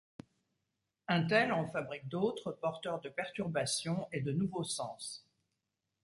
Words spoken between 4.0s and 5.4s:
et de nouveaux sens.